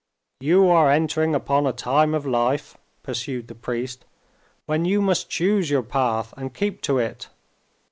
"You 0.39 0.67
are 0.67 0.89
entering 0.89 1.35
upon 1.35 1.67
a 1.67 1.71
time 1.73 2.15
of 2.15 2.25
life," 2.25 2.75
pursued 3.03 3.47
the 3.47 3.53
priest, 3.53 4.03
"when 4.65 4.83
you 4.83 4.99
must 4.99 5.29
choose 5.29 5.69
your 5.69 5.83
path 5.83 6.33
and 6.35 6.55
keep 6.55 6.81
to 6.89 6.97
it. 6.97 7.29